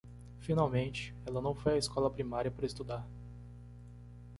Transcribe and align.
Finalmente, 0.39 1.13
ela 1.27 1.39
não 1.39 1.53
foi 1.53 1.73
à 1.73 1.77
escola 1.77 2.09
primária 2.09 2.49
para 2.49 2.65
estudar. 2.65 3.07